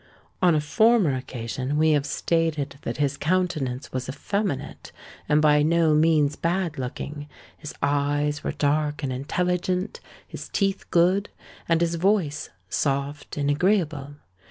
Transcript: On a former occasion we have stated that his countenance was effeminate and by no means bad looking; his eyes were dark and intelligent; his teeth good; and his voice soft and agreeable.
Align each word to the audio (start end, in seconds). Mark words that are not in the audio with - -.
On 0.41 0.55
a 0.55 0.59
former 0.61 1.13
occasion 1.15 1.77
we 1.77 1.91
have 1.91 2.07
stated 2.07 2.79
that 2.81 2.97
his 2.97 3.17
countenance 3.17 3.93
was 3.93 4.09
effeminate 4.09 4.91
and 5.29 5.43
by 5.43 5.61
no 5.61 5.93
means 5.93 6.35
bad 6.35 6.79
looking; 6.79 7.29
his 7.55 7.75
eyes 7.83 8.43
were 8.43 8.51
dark 8.51 9.03
and 9.03 9.13
intelligent; 9.13 9.99
his 10.27 10.49
teeth 10.49 10.89
good; 10.89 11.29
and 11.69 11.81
his 11.81 11.93
voice 12.01 12.49
soft 12.67 13.37
and 13.37 13.51
agreeable. 13.51 14.15